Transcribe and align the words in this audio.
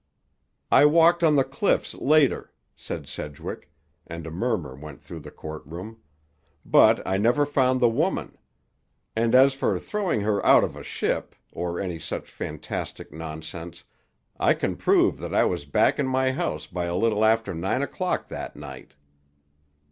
"I 0.71 0.85
walked 0.85 1.23
on 1.23 1.35
the 1.35 1.43
cliffs 1.43 1.93
later," 1.93 2.51
said 2.75 3.07
Sedgwick, 3.07 3.69
and 4.07 4.25
a 4.25 4.31
murmur 4.31 4.73
went 4.73 4.99
through 5.03 5.19
the 5.19 5.29
court 5.29 5.63
room; 5.67 5.99
"but 6.65 7.05
I 7.07 7.17
never 7.17 7.45
found 7.45 7.79
the 7.79 7.87
woman. 7.87 8.35
And 9.15 9.35
as 9.35 9.53
for 9.53 9.77
throwing 9.77 10.21
her 10.21 10.43
out 10.43 10.63
of 10.63 10.75
a 10.75 10.81
ship, 10.81 11.35
or 11.51 11.79
any 11.79 11.99
such 11.99 12.31
fantastic 12.31 13.13
nonsense, 13.13 13.83
I 14.39 14.55
can 14.55 14.75
prove 14.75 15.19
that 15.19 15.35
I 15.35 15.45
was 15.45 15.65
back 15.65 15.99
in 15.99 16.07
my 16.07 16.31
house 16.31 16.65
by 16.65 16.85
a 16.85 16.97
little 16.97 17.23
after 17.23 17.53
nine 17.53 17.83
o'clock 17.83 18.27
that 18.29 18.55
night." 18.55 18.95